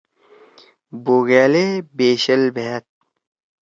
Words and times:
بوگیال 1.03 1.53
ئے 1.59 1.65
بیشِل 1.97 2.41
بھأد۔ 2.55 2.85